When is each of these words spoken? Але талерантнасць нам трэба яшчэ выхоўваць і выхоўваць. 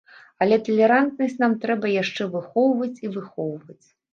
Але 0.45 0.55
талерантнасць 0.69 1.37
нам 1.43 1.53
трэба 1.65 1.93
яшчэ 2.01 2.23
выхоўваць 2.39 2.93
і 3.07 3.15
выхоўваць. 3.19 3.83